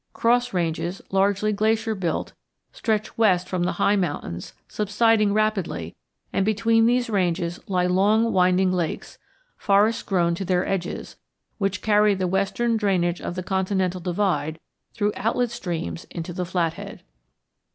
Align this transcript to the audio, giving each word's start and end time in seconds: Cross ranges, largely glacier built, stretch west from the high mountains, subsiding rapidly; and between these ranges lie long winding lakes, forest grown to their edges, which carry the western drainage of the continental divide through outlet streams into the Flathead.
Cross 0.13 0.51
ranges, 0.51 0.99
largely 1.11 1.53
glacier 1.53 1.93
built, 1.93 2.33
stretch 2.71 3.19
west 3.19 3.47
from 3.47 3.61
the 3.65 3.73
high 3.73 3.95
mountains, 3.95 4.53
subsiding 4.67 5.31
rapidly; 5.31 5.95
and 6.33 6.43
between 6.43 6.87
these 6.87 7.07
ranges 7.07 7.59
lie 7.69 7.85
long 7.85 8.33
winding 8.33 8.71
lakes, 8.71 9.19
forest 9.57 10.07
grown 10.07 10.33
to 10.33 10.43
their 10.43 10.65
edges, 10.67 11.17
which 11.59 11.83
carry 11.83 12.15
the 12.15 12.25
western 12.27 12.77
drainage 12.77 13.21
of 13.21 13.35
the 13.35 13.43
continental 13.43 14.01
divide 14.01 14.59
through 14.95 15.13
outlet 15.15 15.51
streams 15.51 16.05
into 16.09 16.33
the 16.33 16.45
Flathead. 16.47 17.03